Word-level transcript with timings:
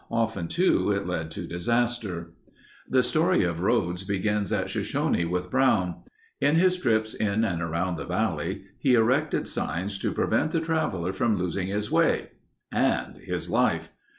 Often 0.09 0.47
too, 0.47 0.89
it 0.89 1.05
led 1.05 1.29
to 1.29 1.45
disaster. 1.45 2.33
The 2.89 3.03
story 3.03 3.43
of 3.43 3.59
roads 3.61 4.03
begins 4.03 4.51
at 4.51 4.67
Shoshone 4.67 5.25
with 5.25 5.51
Brown. 5.51 5.97
In 6.39 6.55
his 6.55 6.75
trips 6.75 7.13
in 7.13 7.45
and 7.45 7.61
around 7.61 7.97
the 7.97 8.05
valley, 8.07 8.63
he 8.79 8.95
erected 8.95 9.47
signs 9.47 9.99
to 9.99 10.11
prevent 10.11 10.53
the 10.53 10.59
traveler 10.59 11.13
from 11.13 11.37
losing 11.37 11.67
his 11.67 11.91
way 11.91 12.31
and 12.71 13.17
his 13.17 13.47
life. 13.47 13.91